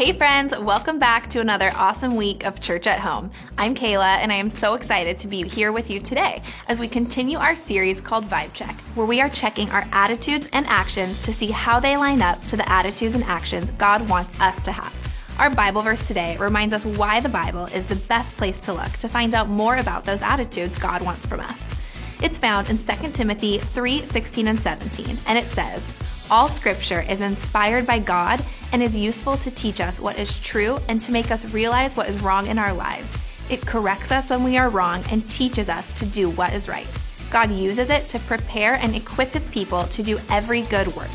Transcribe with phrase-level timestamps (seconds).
[0.00, 3.30] Hey, friends, welcome back to another awesome week of Church at Home.
[3.58, 6.88] I'm Kayla, and I am so excited to be here with you today as we
[6.88, 11.34] continue our series called Vibe Check, where we are checking our attitudes and actions to
[11.34, 15.36] see how they line up to the attitudes and actions God wants us to have.
[15.38, 18.92] Our Bible verse today reminds us why the Bible is the best place to look
[18.92, 21.62] to find out more about those attitudes God wants from us.
[22.22, 25.86] It's found in 2 Timothy 3 16 and 17, and it says,
[26.30, 28.40] All scripture is inspired by God
[28.72, 32.08] and is useful to teach us what is true and to make us realize what
[32.08, 33.10] is wrong in our lives.
[33.48, 36.86] It corrects us when we are wrong and teaches us to do what is right.
[37.32, 41.10] God uses it to prepare and equip his people to do every good work.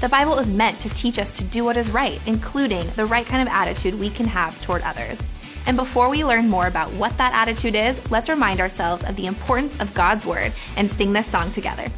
[0.00, 3.26] The Bible is meant to teach us to do what is right, including the right
[3.26, 5.20] kind of attitude we can have toward others.
[5.66, 9.26] And before we learn more about what that attitude is, let's remind ourselves of the
[9.26, 11.90] importance of God's Word and sing this song together.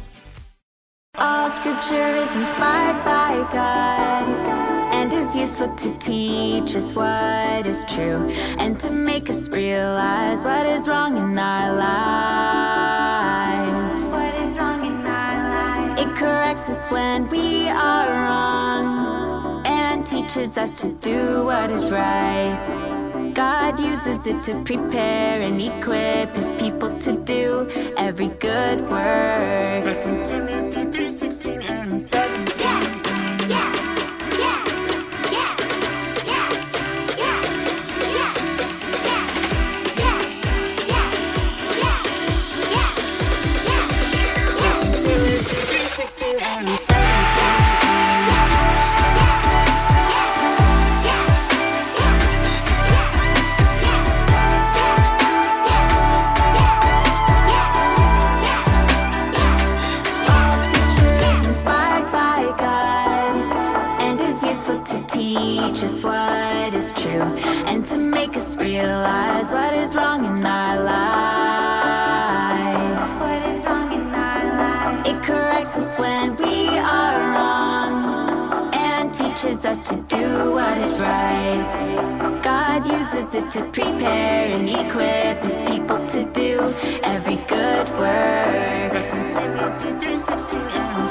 [1.57, 4.29] All scripture is inspired by God
[4.93, 10.67] and is useful to teach us what is true and to make us realize what
[10.67, 11.73] is wrong in our
[13.73, 14.03] lives.
[14.03, 16.01] What is wrong in our lives?
[16.03, 23.31] It corrects us when we are wrong and teaches us to do what is right.
[23.33, 29.57] God uses it to prepare and equip his people to do every good work.
[65.83, 67.21] Us what is true
[67.67, 71.91] and to make us realize what is wrong in our lives.
[73.19, 75.09] What is wrong in our lives?
[75.09, 82.39] It corrects us when we are wrong and teaches us to do what is right.
[82.41, 86.73] God uses it to prepare and equip his people to do
[87.03, 88.85] every good work.
[88.85, 91.06] Second Timothy 3:16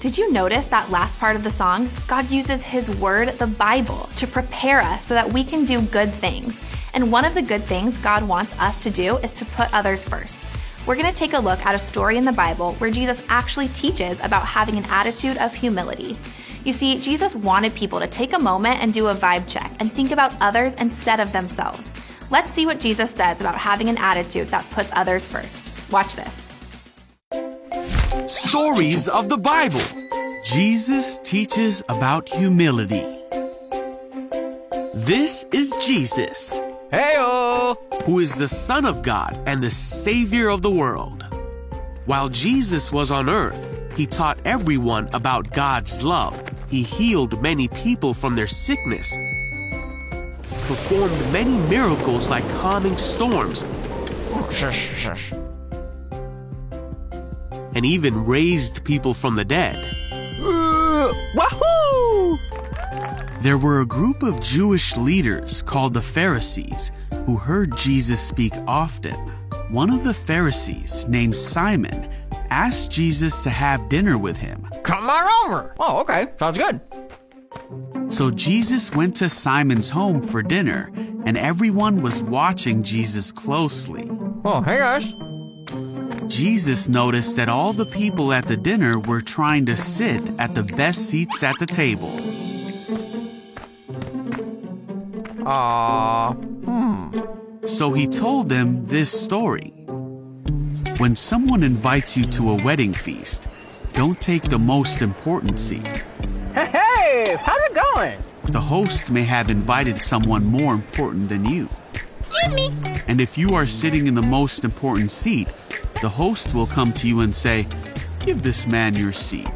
[0.00, 1.90] Did you notice that last part of the song?
[2.06, 6.14] God uses His Word, the Bible, to prepare us so that we can do good
[6.14, 6.58] things.
[6.94, 10.02] And one of the good things God wants us to do is to put others
[10.02, 10.50] first.
[10.86, 13.68] We're going to take a look at a story in the Bible where Jesus actually
[13.68, 16.16] teaches about having an attitude of humility.
[16.64, 19.92] You see, Jesus wanted people to take a moment and do a vibe check and
[19.92, 21.92] think about others instead of themselves.
[22.30, 25.74] Let's see what Jesus says about having an attitude that puts others first.
[25.92, 26.49] Watch this.
[28.50, 29.80] Stories of the Bible.
[30.42, 33.06] Jesus teaches about humility.
[34.92, 36.60] This is Jesus,
[36.92, 37.76] Heyo!
[38.02, 41.24] who is the Son of God and the Savior of the world.
[42.06, 46.34] While Jesus was on earth, he taught everyone about God's love.
[46.68, 49.16] He healed many people from their sickness,
[50.66, 53.64] performed many miracles like calming storms.
[57.74, 59.76] And even raised people from the dead.
[60.12, 62.38] Uh, wahoo!
[63.40, 66.92] There were a group of Jewish leaders called the Pharisees
[67.24, 69.14] who heard Jesus speak often.
[69.70, 72.10] One of the Pharisees, named Simon,
[72.50, 74.66] asked Jesus to have dinner with him.
[74.82, 75.74] Come on over.
[75.78, 76.26] Oh, okay.
[76.38, 76.80] Sounds good.
[78.12, 80.90] So Jesus went to Simon's home for dinner,
[81.24, 84.08] and everyone was watching Jesus closely.
[84.44, 85.29] Oh, hey guys.
[86.30, 90.62] Jesus noticed that all the people at the dinner were trying to sit at the
[90.62, 92.16] best seats at the table.
[95.44, 96.32] Aw.
[96.32, 97.20] Hmm.
[97.64, 99.70] So he told them this story.
[100.98, 103.48] When someone invites you to a wedding feast,
[103.92, 106.04] don't take the most important seat.
[106.54, 108.22] Hey, hey, how's it going?
[108.52, 111.68] The host may have invited someone more important than you.
[112.20, 112.72] Excuse me.
[113.08, 115.48] And if you are sitting in the most important seat,
[116.00, 117.66] the host will come to you and say,
[118.20, 119.48] Give this man your seat.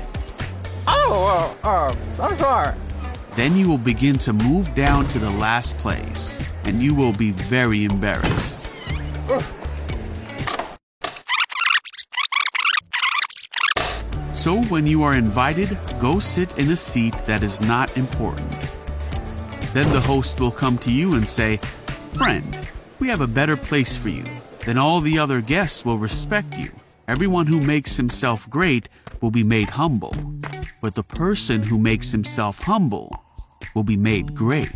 [0.86, 2.74] Oh, uh, uh, I'm sorry.
[3.34, 7.30] Then you will begin to move down to the last place, and you will be
[7.30, 8.70] very embarrassed.
[14.32, 18.50] So when you are invited, go sit in a seat that is not important.
[19.72, 21.56] Then the host will come to you and say,
[22.12, 22.56] Friend,
[23.00, 24.24] we have a better place for you.
[24.64, 26.70] Then all the other guests will respect you.
[27.06, 28.88] Everyone who makes himself great
[29.20, 30.14] will be made humble,
[30.80, 33.14] but the person who makes himself humble
[33.74, 34.70] will be made great.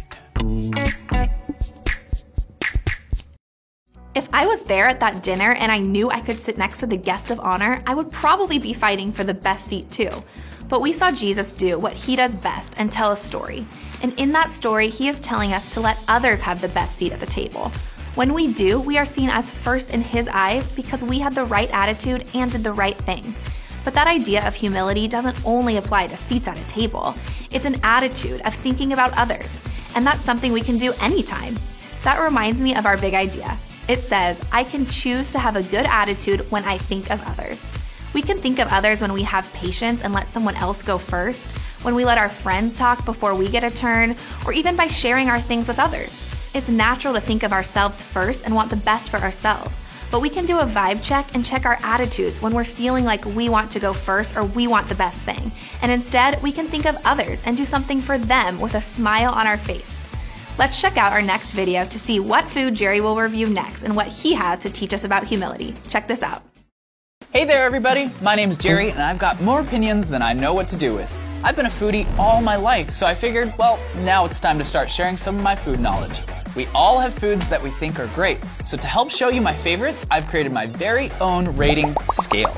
[4.14, 6.86] If I was there at that dinner and I knew I could sit next to
[6.86, 10.10] the guest of honor, I would probably be fighting for the best seat too.
[10.68, 13.64] But we saw Jesus do what he does best and tell a story.
[14.02, 17.12] And in that story, he is telling us to let others have the best seat
[17.12, 17.72] at the table.
[18.18, 21.44] When we do, we are seen as first in his eyes because we had the
[21.44, 23.32] right attitude and did the right thing.
[23.84, 27.14] But that idea of humility doesn't only apply to seats at a table,
[27.52, 29.60] it's an attitude of thinking about others.
[29.94, 31.56] And that's something we can do anytime.
[32.02, 33.56] That reminds me of our big idea.
[33.86, 37.70] It says, I can choose to have a good attitude when I think of others.
[38.14, 41.52] We can think of others when we have patience and let someone else go first,
[41.82, 45.28] when we let our friends talk before we get a turn, or even by sharing
[45.28, 46.27] our things with others.
[46.58, 49.78] It's natural to think of ourselves first and want the best for ourselves,
[50.10, 53.24] but we can do a vibe check and check our attitudes when we're feeling like
[53.24, 55.52] we want to go first or we want the best thing.
[55.82, 59.30] And instead, we can think of others and do something for them with a smile
[59.30, 59.96] on our face.
[60.58, 63.94] Let's check out our next video to see what food Jerry will review next and
[63.94, 65.76] what he has to teach us about humility.
[65.88, 66.42] Check this out.
[67.32, 68.10] Hey there, everybody.
[68.20, 71.08] My name's Jerry, and I've got more opinions than I know what to do with.
[71.44, 74.64] I've been a foodie all my life, so I figured, well, now it's time to
[74.64, 76.18] start sharing some of my food knowledge.
[76.58, 79.52] We all have foods that we think are great, so to help show you my
[79.52, 82.52] favorites, I've created my very own rating scale.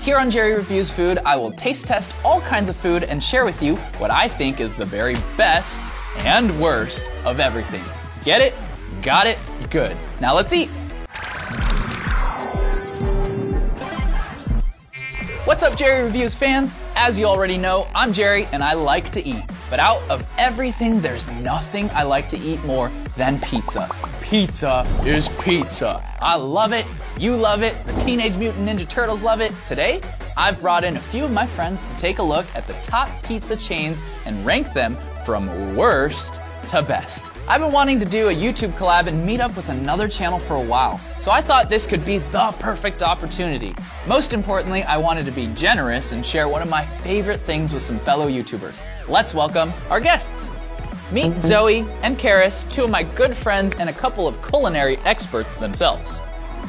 [0.00, 3.44] Here on Jerry Reviews Food, I will taste test all kinds of food and share
[3.44, 5.82] with you what I think is the very best
[6.24, 7.82] and worst of everything.
[8.24, 8.54] Get it?
[9.02, 9.38] Got it?
[9.68, 9.94] Good.
[10.18, 10.70] Now let's eat.
[15.44, 16.82] What's up, Jerry Reviews fans?
[16.96, 19.44] As you already know, I'm Jerry and I like to eat.
[19.68, 23.88] But out of everything, there's nothing I like to eat more than pizza.
[24.20, 26.02] Pizza is pizza.
[26.20, 26.86] I love it.
[27.18, 27.74] You love it.
[27.86, 29.52] The Teenage Mutant Ninja Turtles love it.
[29.68, 30.00] Today,
[30.36, 33.08] I've brought in a few of my friends to take a look at the top
[33.22, 37.32] pizza chains and rank them from worst to best.
[37.48, 40.54] I've been wanting to do a YouTube collab and meet up with another channel for
[40.54, 43.74] a while, so I thought this could be the perfect opportunity.
[44.06, 47.82] Most importantly, I wanted to be generous and share one of my favorite things with
[47.82, 48.80] some fellow YouTubers.
[49.08, 50.51] Let's welcome our guests.
[51.12, 55.54] Meet Zoe and Karis, two of my good friends and a couple of culinary experts
[55.54, 56.20] themselves.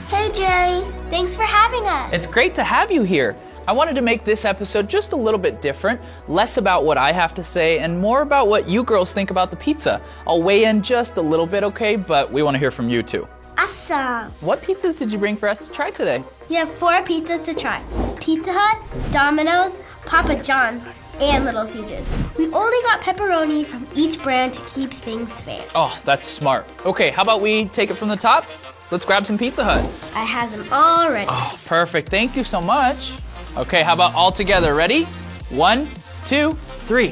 [0.10, 0.84] Hey, Jerry.
[1.10, 2.12] Thanks for having us.
[2.12, 3.38] It's great to have you here.
[3.66, 7.14] I wanted to make this episode just a little bit different, less about what I
[7.14, 10.02] have to say and more about what you girls think about the pizza.
[10.28, 11.96] I'll weigh in just a little bit, okay?
[11.96, 13.26] But we want to hear from you too.
[13.58, 14.30] Awesome.
[14.42, 16.22] What pizzas did you bring for us to try today?
[16.50, 17.82] You have four pizzas to try
[18.20, 20.86] Pizza Hut, Domino's, Papa John's,
[21.30, 22.08] and Little Caesars.
[22.38, 25.66] We only got pepperoni from each brand to keep things fair.
[25.76, 26.68] Oh, that's smart.
[26.86, 28.46] Okay, how about we take it from the top?
[28.92, 29.84] Let's grab some Pizza Hut.
[30.16, 31.28] I have them all ready.
[31.30, 32.10] Oh, perfect.
[32.10, 33.14] Thank you so much.
[33.58, 34.76] Okay, how about all together?
[34.76, 35.06] Ready?
[35.50, 35.88] One,
[36.26, 36.52] two,
[36.88, 37.10] three.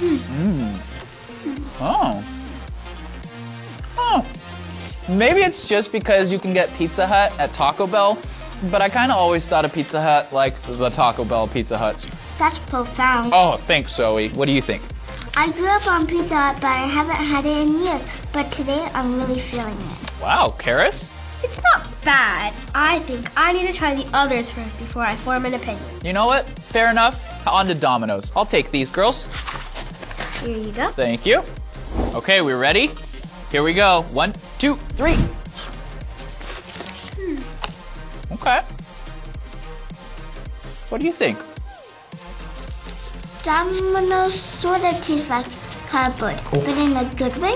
[0.00, 0.80] Mmm.
[1.80, 2.24] Oh.
[3.96, 4.26] Oh.
[5.08, 8.18] Maybe it's just because you can get Pizza Hut at Taco Bell,
[8.70, 12.04] but I kind of always thought of Pizza Hut like the Taco Bell Pizza Huts.
[12.38, 13.32] That's profound.
[13.32, 14.28] Oh, thanks, Zoe.
[14.30, 14.82] What do you think?
[15.36, 18.02] I grew up on Pizza Hut, but I haven't had it in years.
[18.32, 20.20] But today I'm really feeling it.
[20.22, 21.10] Wow, Karis?
[21.42, 22.54] It's not bad.
[22.74, 25.84] I think I need to try the others first before I form an opinion.
[26.02, 26.48] You know what?
[26.48, 27.46] Fair enough.
[27.46, 28.32] On to Domino's.
[28.34, 29.26] I'll take these, girls.
[30.40, 30.90] Here you go.
[30.90, 31.42] Thank you.
[32.14, 32.90] Okay, we're ready?
[33.50, 34.02] Here we go.
[34.12, 35.16] One, two, three.
[38.44, 38.60] Okay.
[40.90, 41.38] What do you think?
[43.42, 45.46] Domino's sort of tastes like
[45.88, 47.54] cardboard, but in a good way.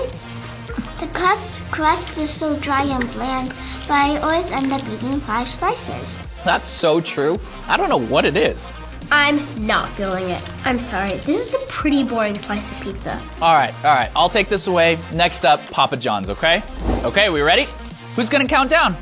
[0.99, 3.49] The crust, crust is so dry and bland,
[3.87, 6.17] but I always end up eating five slices.
[6.43, 7.39] That's so true.
[7.67, 8.73] I don't know what it is.
[9.11, 10.41] I'm not feeling it.
[10.65, 11.13] I'm sorry.
[11.17, 13.21] This is a pretty boring slice of pizza.
[13.43, 14.09] All right, all right.
[14.15, 14.97] I'll take this away.
[15.13, 16.63] Next up, Papa John's, okay?
[17.03, 17.67] Okay, we ready?
[18.15, 18.95] Who's gonna count down?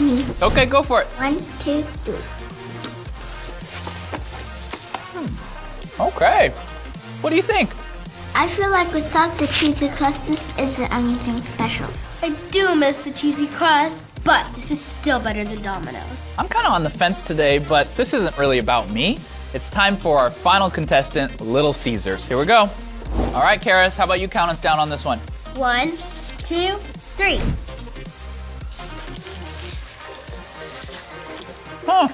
[0.00, 0.24] Me.
[0.42, 1.06] Okay, go for it.
[1.18, 2.14] One, two, three.
[5.14, 6.00] Hmm.
[6.02, 6.50] Okay.
[7.20, 7.70] What do you think?
[8.34, 11.88] I feel like without the cheesy crust, this isn't anything special.
[12.20, 16.02] I do miss the cheesy crust, but this is still better than Domino's.
[16.38, 19.18] I'm kind of on the fence today, but this isn't really about me.
[19.54, 22.26] It's time for our final contestant, Little Caesars.
[22.26, 22.68] Here we go.
[23.32, 25.20] All right, Karis, how about you count us down on this one?
[25.54, 25.92] One,
[26.38, 26.74] two,
[27.16, 27.38] three.
[31.86, 32.08] Huh.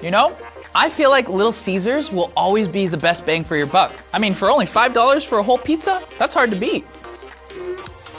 [0.00, 0.36] You know,
[0.74, 3.92] I feel like Little Caesars will always be the best bang for your buck.
[4.12, 6.86] I mean, for only $5 for a whole pizza, that's hard to beat.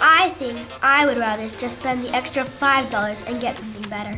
[0.02, 4.18] I think I would rather just spend the extra $5 and get something better.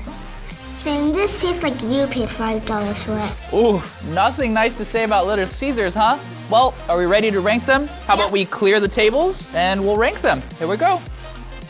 [0.82, 3.54] Saying this tastes like you paid five dollars for it.
[3.54, 3.80] Ooh,
[4.14, 6.18] nothing nice to say about Little Caesars, huh?
[6.50, 7.86] Well, are we ready to rank them?
[8.08, 10.42] How about we clear the tables and we'll rank them?
[10.58, 11.00] Here we go.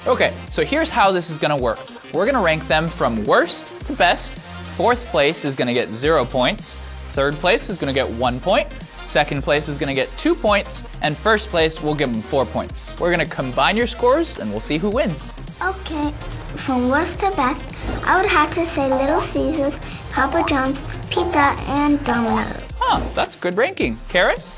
[0.08, 1.80] Okay, so here's how this is gonna work.
[2.14, 4.34] We're gonna rank them from worst to best.
[4.76, 6.76] Fourth place is gonna get zero points.
[7.14, 8.72] Third place is gonna get one point.
[9.00, 10.84] Second place is gonna get two points.
[11.02, 12.94] And first place, we'll give them four points.
[13.00, 15.34] We're gonna combine your scores and we'll see who wins.
[15.62, 16.12] Okay,
[16.58, 17.68] from worst to best,
[18.06, 19.80] I would have to say Little Caesars,
[20.12, 22.62] Papa John's, Pizza, and Domino's.
[22.78, 23.96] Huh, that's good ranking.
[24.10, 24.56] Karis?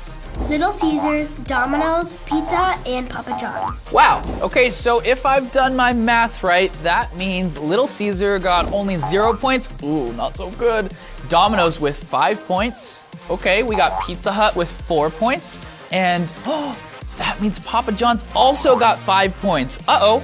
[0.48, 3.90] Little Caesars, Domino's, Pizza, and Papa John's.
[3.90, 4.22] Wow.
[4.42, 9.34] Okay, so if I've done my math right, that means Little Caesar got only zero
[9.34, 9.70] points.
[9.82, 10.92] Ooh, not so good.
[11.28, 13.04] Domino's with five points.
[13.30, 15.64] Okay, we got Pizza Hut with four points.
[15.90, 16.78] And oh,
[17.18, 19.78] that means Papa John's also got five points.
[19.88, 20.22] Uh oh,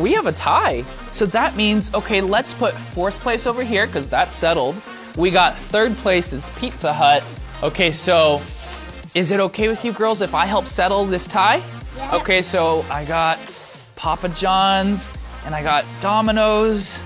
[0.00, 0.84] we have a tie.
[1.12, 4.76] So that means, okay, let's put fourth place over here because that's settled.
[5.16, 7.24] We got third place is Pizza Hut.
[7.62, 8.40] Okay, so
[9.14, 11.62] is it okay with you girls if I help settle this tie?
[12.12, 13.38] Okay, so I got
[13.96, 15.10] Papa John's
[15.44, 17.02] and I got Domino's.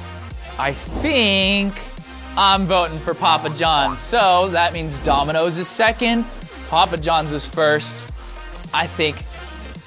[0.58, 1.74] I think
[2.36, 4.00] I'm voting for Papa John's.
[4.00, 6.24] So that means Domino's is second,
[6.68, 7.96] Papa John's is first.
[8.74, 9.24] I think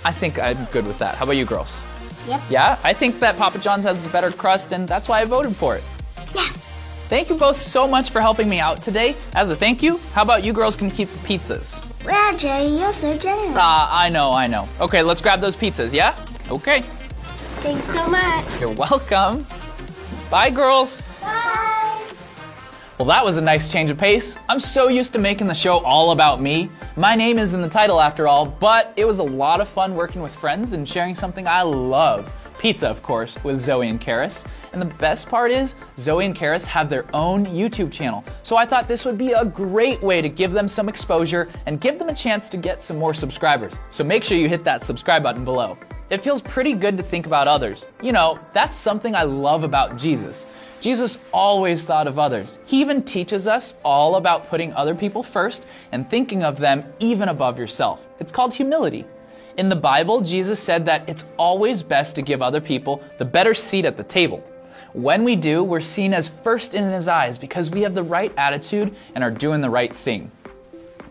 [0.03, 1.15] I think I'm good with that.
[1.15, 1.83] How about you girls?
[2.27, 2.41] Yep.
[2.49, 5.55] Yeah, I think that Papa John's has the better crust and that's why I voted
[5.55, 5.83] for it.
[7.07, 9.15] Thank you both so much for helping me out today.
[9.35, 11.85] As a thank you, how about you girls can keep the pizzas?
[12.03, 13.55] Well, Jay, you're so generous.
[13.55, 14.67] Ah, I know, I know.
[14.81, 16.15] Okay, let's grab those pizzas, yeah?
[16.49, 16.81] Okay.
[17.61, 18.45] Thanks so much.
[18.59, 19.45] You're welcome.
[20.31, 21.03] Bye, girls.
[21.21, 22.11] Bye.
[22.97, 24.37] Well, that was a nice change of pace.
[24.49, 26.69] I'm so used to making the show all about me.
[26.95, 29.93] My name is in the title after all, but it was a lot of fun
[29.93, 32.44] working with friends and sharing something I love.
[32.59, 34.47] Pizza, of course, with Zoe and Karis.
[34.73, 38.23] And the best part is, Zoe and Karis have their own YouTube channel.
[38.43, 41.79] So I thought this would be a great way to give them some exposure and
[41.79, 43.73] give them a chance to get some more subscribers.
[43.89, 45.77] So make sure you hit that subscribe button below.
[46.09, 47.91] It feels pretty good to think about others.
[48.01, 50.51] You know, that's something I love about Jesus.
[50.81, 52.59] Jesus always thought of others.
[52.65, 57.29] He even teaches us all about putting other people first and thinking of them even
[57.29, 58.07] above yourself.
[58.19, 59.05] It's called humility.
[59.57, 63.53] In the Bible, Jesus said that it's always best to give other people the better
[63.53, 64.39] seat at the table.
[64.91, 68.33] When we do, we're seen as first in his eyes because we have the right
[68.37, 70.29] attitude and are doing the right thing.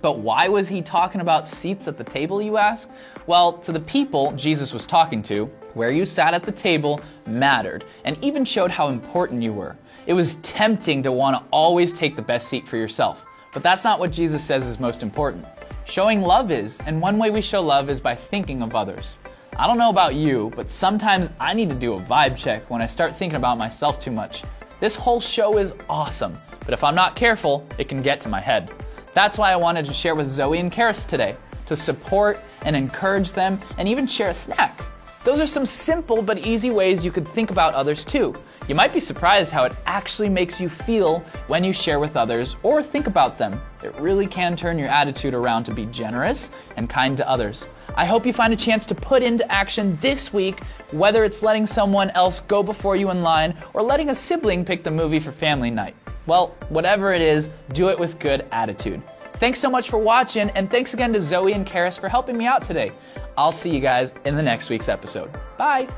[0.03, 2.91] But why was he talking about seats at the table, you ask?
[3.27, 7.85] Well, to the people Jesus was talking to, where you sat at the table mattered
[8.05, 9.75] and even showed how important you were.
[10.07, 13.25] It was tempting to want to always take the best seat for yourself.
[13.55, 15.47] But that's not what Jesus says is most important.
[15.87, 19.19] Showing love is, and one way we show love is by thinking of others.
[19.59, 22.81] I don't know about you, but sometimes I need to do a vibe check when
[22.81, 24.43] I start thinking about myself too much.
[24.81, 28.41] This whole show is awesome, but if I'm not careful, it can get to my
[28.41, 28.73] head.
[29.13, 31.37] That's why I wanted to share with Zoe and Karis today,
[31.67, 34.81] to support and encourage them and even share a snack.
[35.23, 38.35] Those are some simple but easy ways you could think about others too.
[38.69, 42.57] You might be surprised how it actually makes you feel when you share with others
[42.63, 43.61] or think about them.
[43.85, 47.69] It really can turn your attitude around to be generous and kind to others.
[47.97, 51.67] I hope you find a chance to put into action this week, whether it's letting
[51.67, 55.31] someone else go before you in line or letting a sibling pick the movie for
[55.31, 55.95] family night.
[56.27, 59.03] Well, whatever it is, do it with good attitude.
[59.35, 62.47] Thanks so much for watching, and thanks again to Zoe and Karis for helping me
[62.47, 62.93] out today.
[63.37, 65.31] I'll see you guys in the next week's episode.
[65.59, 65.89] Bye.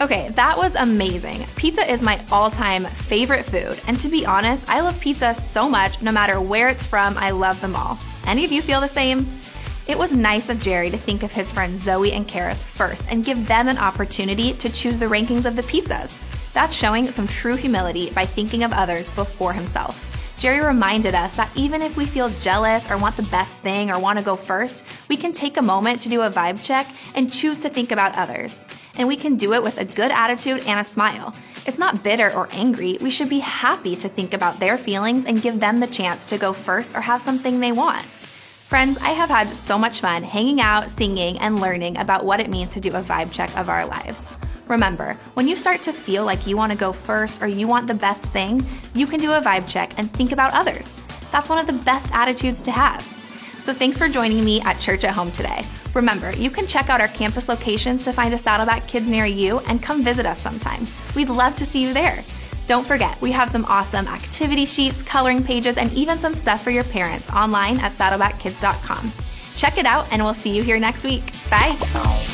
[0.00, 1.46] Okay, that was amazing.
[1.54, 3.80] Pizza is my all time favorite food.
[3.86, 7.30] And to be honest, I love pizza so much, no matter where it's from, I
[7.30, 7.98] love them all.
[8.26, 9.28] Any of you feel the same?
[9.86, 13.24] It was nice of Jerry to think of his friends Zoe and Karis first and
[13.24, 16.12] give them an opportunity to choose the rankings of the pizzas.
[16.54, 20.10] That's showing some true humility by thinking of others before himself.
[20.38, 24.00] Jerry reminded us that even if we feel jealous or want the best thing or
[24.00, 27.32] want to go first, we can take a moment to do a vibe check and
[27.32, 28.64] choose to think about others.
[28.96, 31.34] And we can do it with a good attitude and a smile.
[31.66, 32.98] It's not bitter or angry.
[33.00, 36.38] We should be happy to think about their feelings and give them the chance to
[36.38, 38.04] go first or have something they want.
[38.04, 42.50] Friends, I have had so much fun hanging out, singing, and learning about what it
[42.50, 44.28] means to do a vibe check of our lives.
[44.66, 47.86] Remember, when you start to feel like you want to go first or you want
[47.86, 50.92] the best thing, you can do a vibe check and think about others.
[51.30, 53.13] That's one of the best attitudes to have.
[53.64, 55.64] So thanks for joining me at Church at Home today.
[55.94, 59.60] Remember, you can check out our campus locations to find a Saddleback Kids near you
[59.60, 60.86] and come visit us sometime.
[61.16, 62.22] We'd love to see you there.
[62.66, 66.72] Don't forget, we have some awesome activity sheets, coloring pages, and even some stuff for
[66.72, 69.10] your parents online at saddlebackkids.com.
[69.56, 71.24] Check it out, and we'll see you here next week.
[71.48, 72.33] Bye.